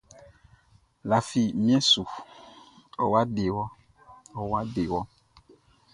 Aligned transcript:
Lafi 1.09 1.41
mien 1.63 1.81
su, 1.89 2.03
ɔwa 3.03 3.19
dewɔ, 3.35 3.63
ɔwa 4.41 4.59
dewɔ! 4.73 4.99